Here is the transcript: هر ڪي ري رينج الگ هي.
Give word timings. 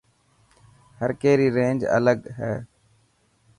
هر 0.99 1.09
ڪي 1.21 1.31
ري 1.39 1.47
رينج 1.57 1.79
الگ 1.97 2.19
هي. 2.39 2.53